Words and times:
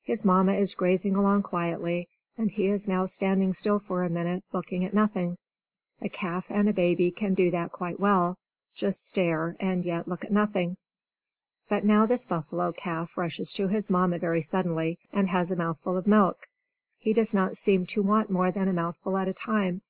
His 0.00 0.24
Mamma 0.24 0.54
is 0.54 0.72
grazing 0.72 1.16
along 1.16 1.42
quietly, 1.42 2.08
and 2.38 2.50
he 2.50 2.68
is 2.68 2.88
now 2.88 3.04
standing 3.04 3.52
still 3.52 3.78
for 3.78 4.02
a 4.04 4.08
minute, 4.08 4.42
looking 4.50 4.86
at 4.86 4.94
nothing. 4.94 5.36
A 6.00 6.08
calf 6.08 6.46
and 6.48 6.66
a 6.66 6.72
baby 6.72 7.10
can 7.10 7.34
do 7.34 7.50
that 7.50 7.72
quite 7.72 8.00
well 8.00 8.38
just 8.74 9.06
stare, 9.06 9.54
and 9.60 9.84
yet 9.84 10.08
look 10.08 10.24
at 10.24 10.32
nothing. 10.32 10.78
But 11.68 11.84
now 11.84 12.06
this 12.06 12.24
buffalo 12.24 12.72
calf 12.72 13.18
rushes 13.18 13.52
to 13.52 13.68
his 13.68 13.90
Mamma 13.90 14.18
very 14.18 14.40
suddenly, 14.40 14.98
and 15.12 15.28
has 15.28 15.50
a 15.50 15.56
mouthful 15.56 15.98
of 15.98 16.06
milk. 16.06 16.48
He 16.96 17.12
does 17.12 17.34
not 17.34 17.58
seem 17.58 17.84
to 17.84 18.02
want 18.02 18.30
more 18.30 18.50
than 18.50 18.68
a 18.68 18.72
mouthful 18.72 19.18
at 19.18 19.28
a 19.28 19.34
time. 19.34 19.82